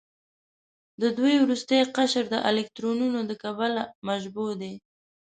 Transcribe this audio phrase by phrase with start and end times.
[1.01, 4.73] د دوی وروستی قشر د الکترونونو له کبله مشبوع دی.